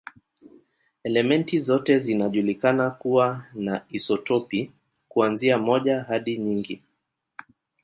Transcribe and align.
Elementi 1.03 1.59
zote 1.59 1.99
zinajulikana 1.99 2.89
kuwa 2.91 3.45
na 3.53 3.85
isotopi, 3.89 4.71
kuanzia 5.09 5.57
moja 5.57 6.01
hadi 6.03 6.37
nyingi. 6.37 6.81